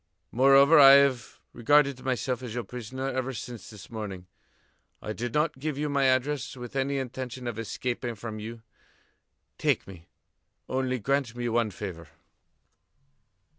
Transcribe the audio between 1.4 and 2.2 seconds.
regarded